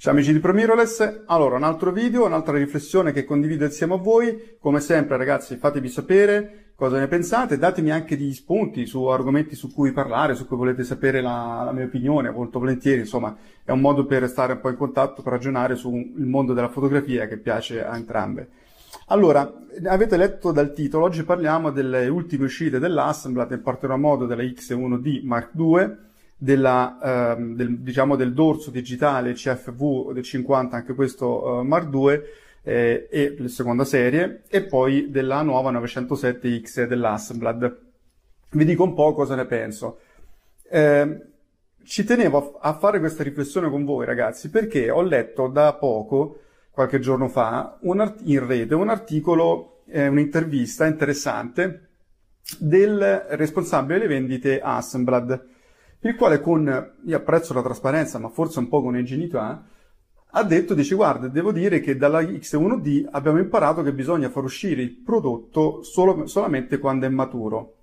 [0.00, 4.56] Ciao amici di ProMirrorless, allora un altro video, un'altra riflessione che condivido insieme a voi,
[4.58, 9.70] come sempre ragazzi fatemi sapere cosa ne pensate, datemi anche degli spunti su argomenti su
[9.70, 13.80] cui parlare, su cui volete sapere la, la mia opinione, molto volentieri, insomma è un
[13.80, 17.84] modo per stare un po' in contatto, per ragionare sul mondo della fotografia che piace
[17.84, 18.48] a entrambe.
[19.08, 19.52] Allora,
[19.84, 25.22] avete letto dal titolo, oggi parliamo delle ultime uscite dell'Assemblad, in particolar modo della X1D
[25.24, 26.08] Mark II,
[26.42, 32.20] della, ehm, del, diciamo del dorso digitale CFV del 50, anche questo eh, Mark II,
[32.62, 37.78] eh, e la seconda serie, e poi della nuova 907X dell'Assemblad.
[38.52, 39.98] Vi dico un po' cosa ne penso.
[40.70, 41.26] Eh,
[41.84, 46.40] ci tenevo a, a, fare questa riflessione con voi, ragazzi, perché ho letto da poco,
[46.70, 51.88] qualche giorno fa, art- in rete, un articolo, eh, un'intervista interessante
[52.58, 55.49] del responsabile delle vendite Assemblad,
[56.02, 59.64] il quale con, io apprezzo la trasparenza, ma forse un po' con ingenuità,
[60.32, 64.80] ha detto, dice, guarda, devo dire che dalla X1D abbiamo imparato che bisogna far uscire
[64.80, 67.74] il prodotto solo, solamente quando è maturo.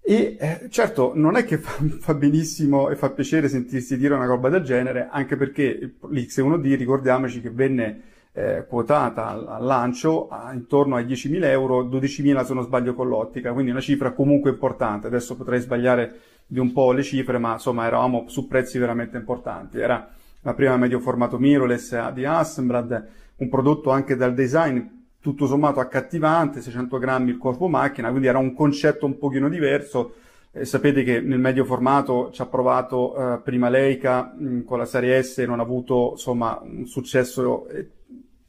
[0.00, 4.26] E eh, certo, non è che fa, fa, benissimo e fa piacere sentirsi dire una
[4.26, 10.52] roba del genere, anche perché l'X1D, ricordiamoci che venne eh, quotata al, al lancio a,
[10.52, 15.06] intorno ai 10.000 euro, 12.000 se non sbaglio con l'ottica, quindi una cifra comunque importante.
[15.06, 19.78] Adesso potrei sbagliare di un po' le cifre, ma insomma eravamo su prezzi veramente importanti.
[19.78, 20.08] Era
[20.42, 24.80] la prima medio formato mirrorless di Hasselblad, un prodotto anche dal design
[25.24, 30.16] tutto sommato accattivante, 600 grammi il corpo macchina, quindi era un concetto un pochino diverso.
[30.52, 34.84] Eh, sapete che nel medio formato ci ha provato eh, prima Leica mh, con la
[34.84, 37.88] serie S non ha avuto insomma un successo eh,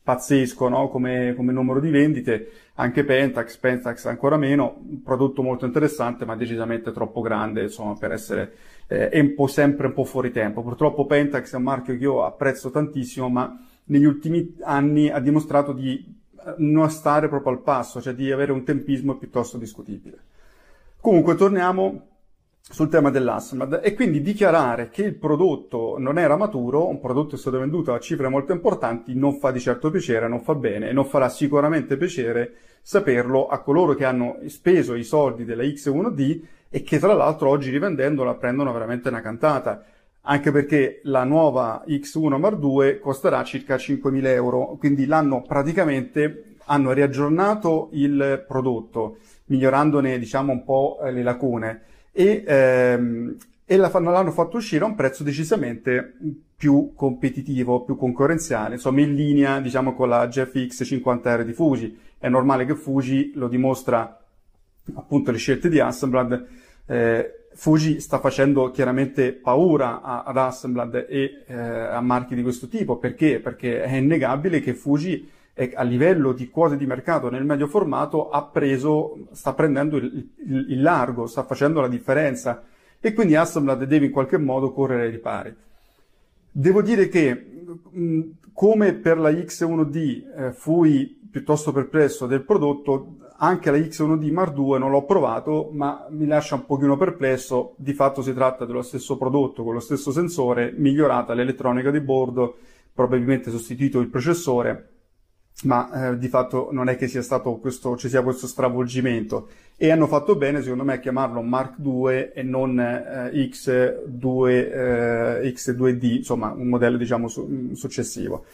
[0.05, 0.88] pazzesco no?
[0.88, 6.35] come, come, numero di vendite, anche Pentax, Pentax ancora meno, un prodotto molto interessante ma
[6.35, 8.53] decisamente troppo grande insomma per essere
[8.88, 10.61] eh, un po' sempre un po' fuori tempo.
[10.61, 15.73] Purtroppo Pentax è un marchio che io apprezzo tantissimo, ma negli ultimi anni ha dimostrato
[15.73, 16.05] di
[16.45, 20.17] eh, non stare proprio al passo, cioè di avere un tempismo piuttosto discutibile.
[21.01, 22.09] Comunque torniamo
[22.67, 27.37] sul tema dell'Asmad e quindi dichiarare che il prodotto non era maturo, un prodotto è
[27.37, 30.91] stato venduto a cifre molto importanti, non fa di certo piacere, non fa bene e
[30.91, 36.81] non farà sicuramente piacere saperlo a coloro che hanno speso i soldi della X1D e
[36.81, 39.83] che tra l'altro oggi rivendendola prendono veramente una cantata,
[40.21, 46.91] anche perché la nuova X1 Mar 2 costerà circa 5.000 euro, quindi l'hanno praticamente, hanno
[46.93, 51.81] riaggiornato il prodotto, migliorandone diciamo un po' le lacune
[52.17, 56.15] e, ehm, e la, l'hanno fatto uscire a un prezzo decisamente
[56.55, 61.99] più competitivo, più concorrenziale, insomma in linea diciamo con la GFX 50R di Fuji.
[62.17, 64.17] È normale che Fuji lo dimostra
[64.93, 66.47] appunto le scelte di Hasselblad,
[66.85, 72.69] eh, Fuji sta facendo chiaramente paura a, ad Hasselblad e eh, a marchi di questo
[72.69, 72.97] tipo.
[72.97, 73.39] Perché?
[73.39, 78.29] Perché è innegabile che Fuji è, a livello di quote di mercato nel medio formato
[78.29, 82.61] ha preso, sta prendendo il, il, il largo, sta facendo la differenza
[82.99, 85.55] e quindi Hasselblad deve in qualche modo correre ai ripari.
[86.51, 88.21] Devo dire che mh,
[88.51, 94.77] come per la X1D eh, fui piuttosto perplesso del prodotto, anche la X1D Mark II
[94.77, 97.75] non l'ho provato, ma mi lascia un pochino perplesso.
[97.77, 102.57] Di fatto si tratta dello stesso prodotto con lo stesso sensore, migliorata l'elettronica di bordo,
[102.93, 104.94] probabilmente sostituito il processore,
[105.63, 109.47] ma eh, di fatto non è che sia stato questo, ci sia questo stravolgimento.
[109.77, 115.53] E hanno fatto bene, secondo me, a chiamarlo Mark II e non eh, X2, eh,
[115.53, 118.46] X2D, insomma, un modello diciamo su- successivo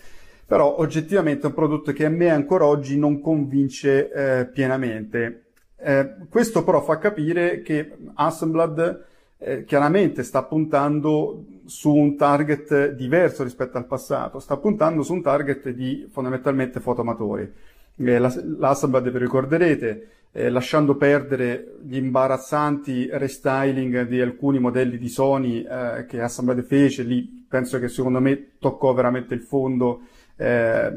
[0.52, 5.46] però oggettivamente è un prodotto che a me ancora oggi non convince eh, pienamente.
[5.78, 9.06] Eh, questo però fa capire che Assemblad
[9.38, 15.22] eh, chiaramente sta puntando su un target diverso rispetto al passato, sta puntando su un
[15.22, 17.50] target di fondamentalmente fotoamatori.
[17.96, 25.62] Eh, L'Assemblad, vi ricorderete, eh, lasciando perdere gli imbarazzanti restyling di alcuni modelli di Sony
[25.64, 30.02] eh, che Assemblad fece, lì penso che secondo me toccò veramente il fondo.
[30.36, 30.92] Eh,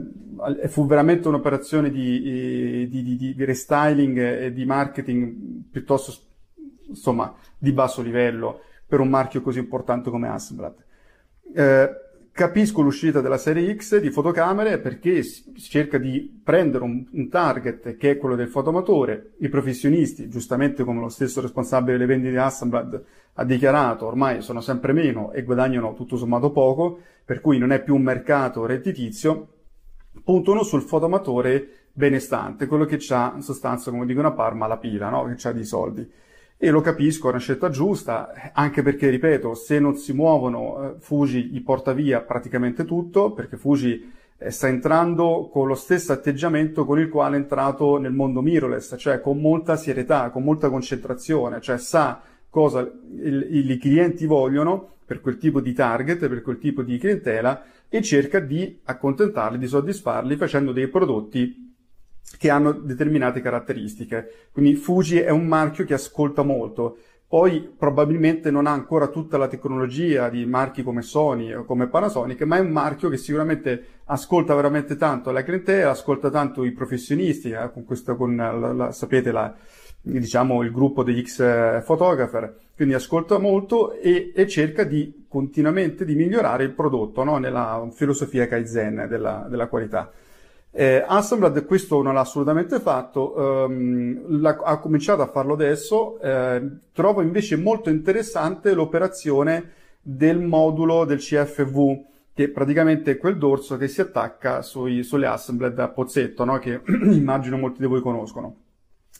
[0.67, 5.35] fu veramente un'operazione di, di, di, di, restyling e di marketing
[5.71, 6.15] piuttosto
[6.89, 10.75] insomma di basso livello per un marchio così importante come Hasselblad.
[11.55, 11.91] Eh,
[12.33, 17.97] capisco l'uscita della serie X di fotocamere perché si cerca di prendere un, un, target
[17.97, 22.37] che è quello del fotoamatore, i professionisti, giustamente come lo stesso responsabile delle vendite di
[22.37, 23.05] Hasselblad
[23.35, 27.83] ha dichiarato, ormai sono sempre meno e guadagnano tutto sommato poco, per cui non è
[27.83, 29.49] più un mercato redditizio,
[30.23, 35.09] puntano sul fotoamatore benestante, quello che ha in sostanza, come dicono a Parma, la pila,
[35.09, 35.33] no?
[35.33, 36.09] che ha di soldi.
[36.65, 40.95] E lo capisco, è una scelta giusta, anche perché, ripeto, se non si muovono, eh,
[40.99, 46.87] Fuji gli porta via praticamente tutto, perché Fuji eh, sta entrando con lo stesso atteggiamento
[46.87, 51.61] con il quale è entrato nel mondo mirrorless, cioè con molta serietà, con molta concentrazione,
[51.61, 56.81] cioè sa cosa il, i clienti vogliono per quel tipo di target, per quel tipo
[56.81, 61.64] di clientela e cerca di accontentarli, di soddisfarli facendo dei prodotti
[62.39, 64.49] che hanno determinate caratteristiche.
[64.53, 66.99] Quindi Fuji è un marchio che ascolta molto.
[67.27, 72.43] Poi probabilmente non ha ancora tutta la tecnologia di marchi come Sony o come Panasonic,
[72.43, 77.51] ma è un marchio che sicuramente ascolta veramente tanto la clientela, ascolta tanto i professionisti,
[77.51, 79.53] eh, con questo, con la, la, sapete, la,
[80.01, 86.05] diciamo, il gruppo degli X eh, photographer, quindi ascolta molto e, e, cerca di continuamente
[86.05, 87.39] di migliorare il prodotto, no?
[87.39, 90.13] nella filosofia Kaizen della, della qualità.
[90.77, 97.23] Eh, Hasselblad questo non l'ha assolutamente fatto, ehm, ha cominciato a farlo adesso, eh, trovo
[97.23, 99.71] invece molto interessante l'operazione
[100.03, 102.05] del modulo del CFV,
[102.35, 106.59] che praticamente è quel dorso che si attacca sui, sulle Hasselblad a pozzetto, no?
[106.59, 108.57] che immagino molti di voi conoscono.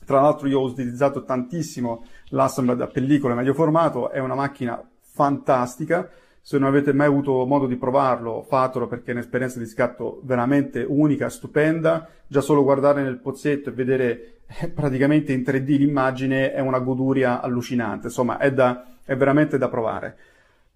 [0.05, 6.11] Tra l'altro io ho utilizzato tantissimo l'Assemblad a pellicola medio formato, è una macchina fantastica,
[6.47, 10.85] se non avete mai avuto modo di provarlo, fatelo perché è un'esperienza di scatto veramente
[10.87, 12.07] unica, stupenda.
[12.27, 17.41] Già solo guardare nel pozzetto e vedere eh, praticamente in 3D l'immagine è una goduria
[17.41, 18.09] allucinante.
[18.09, 20.17] Insomma, è, da, è veramente da provare.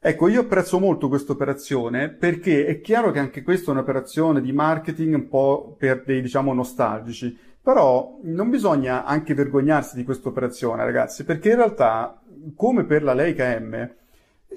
[0.00, 4.53] Ecco, io apprezzo molto questa operazione perché è chiaro che anche questa è un'operazione di
[4.53, 7.38] marketing un po' per dei, diciamo, nostalgici.
[7.61, 12.19] Però non bisogna anche vergognarsi di questa operazione, ragazzi, perché in realtà,
[12.56, 13.97] come per la Leica M,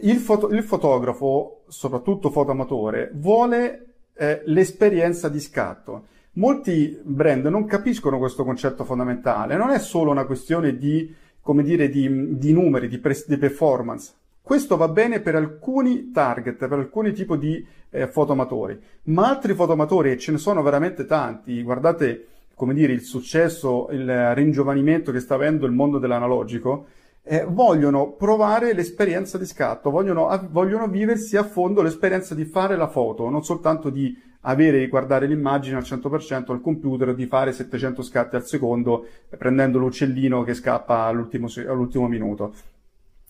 [0.01, 6.07] il, foto- il fotografo, soprattutto fotoamatore, vuole eh, l'esperienza di scatto.
[6.33, 11.89] Molti brand non capiscono questo concetto fondamentale, non è solo una questione di, come dire,
[11.89, 14.13] di, di numeri, di, pre- di, performance.
[14.41, 20.11] Questo va bene per alcuni target, per alcuni tipi di eh, fotoamatori, ma altri fotoamatori,
[20.11, 25.35] e ce ne sono veramente tanti, guardate, come dire, il successo, il ringiovanimento che sta
[25.35, 26.85] avendo il mondo dell'analogico,
[27.23, 32.88] eh, vogliono provare l'esperienza di scatto, vogliono, vogliono viversi a fondo l'esperienza di fare la
[32.88, 38.35] foto, non soltanto di avere, guardare l'immagine al 100% al computer, di fare 700 scatti
[38.35, 39.06] al secondo
[39.38, 42.53] prendendo l'uccellino che scappa all'ultimo, all'ultimo minuto.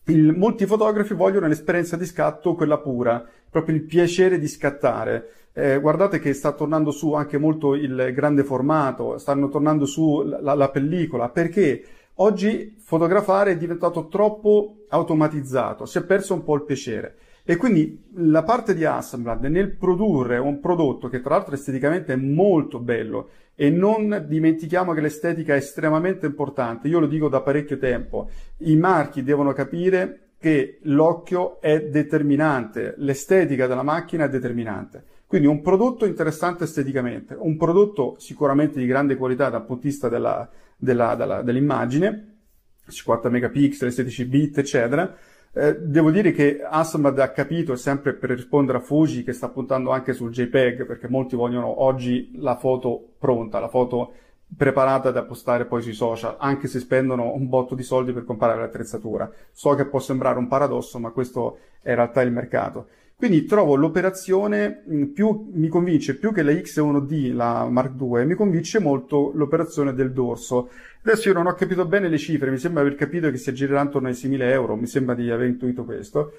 [0.05, 5.29] Il, molti fotografi vogliono l'esperienza di scatto, quella pura, proprio il piacere di scattare.
[5.53, 10.53] Eh, guardate che sta tornando su anche molto il grande formato, stanno tornando su la,
[10.53, 11.83] la pellicola, perché?
[12.15, 17.15] Oggi fotografare è diventato troppo automatizzato, si è perso un po' il piacere.
[17.43, 22.17] E quindi la parte di Hasselblad nel produrre un prodotto che tra l'altro esteticamente è
[22.17, 27.77] molto bello e non dimentichiamo che l'estetica è estremamente importante, io lo dico da parecchio
[27.77, 35.03] tempo, i marchi devono capire che l'occhio è determinante, l'estetica della macchina è determinante.
[35.27, 40.09] Quindi un prodotto interessante esteticamente, un prodotto sicuramente di grande qualità dal punto di vista
[40.09, 40.49] della,
[40.81, 42.39] della, della, dell'immagine,
[42.87, 45.15] 50 megapixel, 16 bit, eccetera.
[45.53, 49.91] Eh, devo dire che Hasselblad ha capito, sempre per rispondere a Fuji, che sta puntando
[49.91, 54.13] anche sul JPEG, perché molti vogliono oggi la foto pronta, la foto
[54.57, 58.59] preparata da postare poi sui social, anche se spendono un botto di soldi per comprare
[58.59, 59.29] l'attrezzatura.
[59.51, 62.87] So che può sembrare un paradosso, ma questo è in realtà il mercato.
[63.21, 64.81] Quindi trovo l'operazione
[65.13, 70.11] più, mi convince più che la X1D, la Mark II, mi convince molto l'operazione del
[70.11, 70.71] dorso.
[71.03, 73.83] Adesso io non ho capito bene le cifre, mi sembra aver capito che si aggirerà
[73.83, 76.33] intorno ai 6.000 euro, mi sembra di aver intuito questo.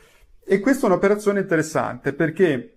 [0.44, 2.74] E questa è un'operazione interessante perché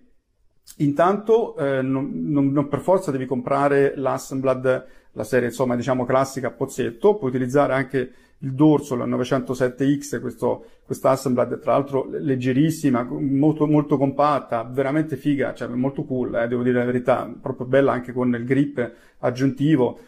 [0.76, 4.86] intanto eh, non, non, non, per forza devi comprare l'Assemblad,
[5.16, 10.66] la serie insomma diciamo classica a pozzetto, puoi utilizzare anche il dorso, la 907X, questo,
[10.84, 16.62] questa Assemblad tra l'altro leggerissima, molto, molto compatta, veramente figa, cioè molto cool, eh, devo
[16.62, 19.98] dire la verità, proprio bella anche con il grip aggiuntivo,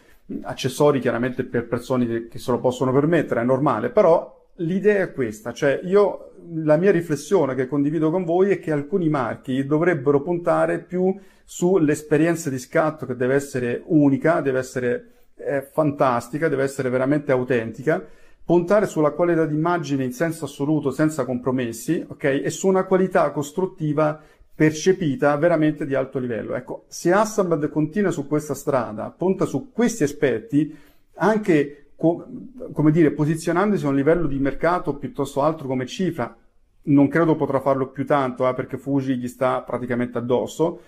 [0.43, 5.51] accessori chiaramente per persone che se lo possono permettere, è normale, però l'idea è questa,
[5.51, 10.79] cioè io, la mia riflessione che condivido con voi è che alcuni marchi dovrebbero puntare
[10.79, 11.13] più
[11.43, 18.05] sull'esperienza di scatto che deve essere unica, deve essere eh, fantastica, deve essere veramente autentica,
[18.43, 22.23] puntare sulla qualità d'immagine in senso assoluto, senza compromessi, ok?
[22.43, 24.21] E su una qualità costruttiva
[24.53, 26.55] percepita veramente di alto livello.
[26.55, 30.75] Ecco, se Hasselblad continua su questa strada, punta su questi aspetti,
[31.15, 32.25] anche co-
[32.71, 36.33] come dire, posizionandosi a un livello di mercato piuttosto alto come cifra,
[36.83, 40.79] non credo potrà farlo più tanto, eh, perché Fuji gli sta praticamente addosso.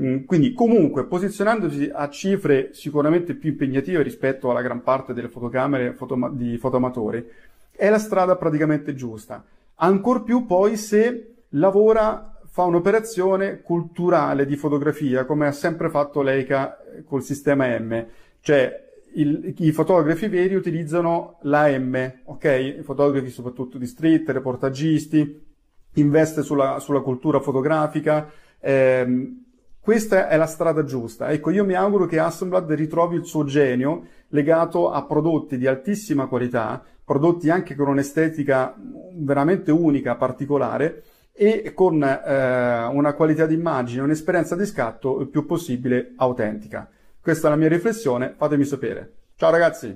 [0.00, 5.94] Mm, quindi, comunque, posizionandosi a cifre sicuramente più impegnative rispetto alla gran parte delle fotocamere
[5.94, 7.26] foto- di fotoamatori,
[7.72, 9.42] è la strada praticamente giusta.
[9.76, 16.78] Ancor più poi se lavora fa un'operazione culturale di fotografia, come ha sempre fatto Leica
[16.78, 18.04] eh, col sistema M,
[18.40, 22.76] cioè il, i fotografi veri utilizzano la M, ok?
[22.78, 25.46] I fotografi soprattutto di street, reportagisti,
[25.94, 29.44] investe sulla, sulla cultura fotografica, ehm,
[29.80, 31.30] questa è la strada giusta.
[31.30, 36.26] Ecco, io mi auguro che Hasselblad ritrovi il suo genio legato a prodotti di altissima
[36.26, 38.76] qualità, prodotti anche con un'estetica
[39.14, 45.46] veramente unica, particolare, e con eh, una qualità di immagine, un'esperienza di scatto il più
[45.46, 46.90] possibile autentica.
[47.28, 49.16] Questa è la mia riflessione, fatemi sapere.
[49.36, 49.94] Ciao ragazzi!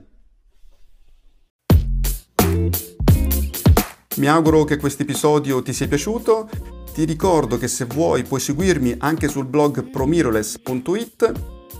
[4.16, 6.50] Mi auguro che questo episodio ti sia piaciuto.
[6.92, 11.32] Ti ricordo che se vuoi puoi seguirmi anche sul blog promiroless.it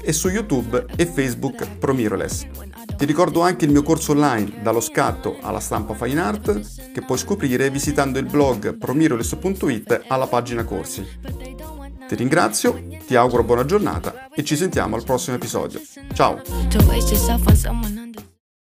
[0.02, 2.46] e su YouTube e Facebook Promiroless.
[2.96, 7.18] Ti ricordo anche il mio corso online dallo scatto alla stampa fine art che puoi
[7.18, 11.06] scoprire visitando il blog promiroless.it alla pagina corsi.
[12.12, 15.80] Ti ringrazio, ti auguro buona giornata e ci sentiamo al prossimo episodio.
[16.12, 16.42] Ciao!